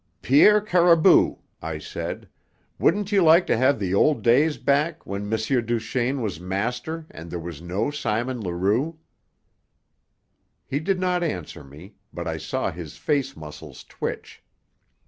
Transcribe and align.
"Pierre 0.23 0.61
Caribou," 0.61 1.35
I 1.61 1.77
said, 1.77 2.27
"wouldn't 2.79 3.11
you 3.11 3.21
like 3.21 3.45
to 3.45 3.55
have 3.55 3.77
the 3.77 3.93
old 3.93 4.23
days 4.23 4.57
back 4.57 5.05
when 5.05 5.31
M. 5.31 5.37
Duchaine 5.65 6.21
was 6.23 6.39
master 6.39 7.05
and 7.11 7.29
there 7.29 7.37
was 7.37 7.61
no 7.61 7.91
Simon 7.91 8.41
Leroux?" 8.41 8.97
He 10.65 10.79
did 10.79 10.99
not 10.99 11.23
answer 11.23 11.63
me, 11.63 11.93
but 12.11 12.27
I 12.27 12.37
saw 12.37 12.71
his 12.71 12.97
face 12.97 13.37
muscles 13.37 13.83
twitch. 13.83 14.41